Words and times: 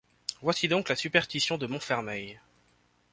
Voici 0.41 0.67
donc 0.67 0.89
la 0.89 0.95
superstition 0.95 1.59
de 1.59 1.67
Montfermeil. 1.67 2.39